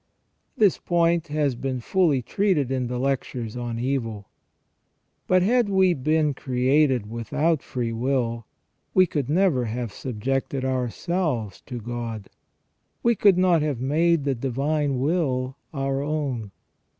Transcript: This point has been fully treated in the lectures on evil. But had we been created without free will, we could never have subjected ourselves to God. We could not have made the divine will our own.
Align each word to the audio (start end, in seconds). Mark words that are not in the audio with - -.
This 0.57 0.79
point 0.79 1.27
has 1.27 1.53
been 1.53 1.79
fully 1.79 2.23
treated 2.23 2.71
in 2.71 2.87
the 2.87 2.97
lectures 2.97 3.55
on 3.55 3.77
evil. 3.77 4.29
But 5.27 5.43
had 5.43 5.69
we 5.69 5.93
been 5.93 6.33
created 6.33 7.07
without 7.07 7.61
free 7.61 7.93
will, 7.93 8.47
we 8.95 9.05
could 9.05 9.29
never 9.29 9.65
have 9.65 9.93
subjected 9.93 10.65
ourselves 10.65 11.61
to 11.67 11.79
God. 11.79 12.31
We 13.03 13.13
could 13.13 13.37
not 13.37 13.61
have 13.61 13.79
made 13.79 14.23
the 14.23 14.33
divine 14.33 14.97
will 14.97 15.57
our 15.71 16.01
own. 16.01 16.49